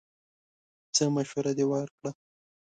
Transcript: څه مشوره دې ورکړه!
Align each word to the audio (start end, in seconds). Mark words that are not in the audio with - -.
څه 0.95 1.03
مشوره 1.15 1.51
دې 1.57 1.65
ورکړه! 1.71 2.11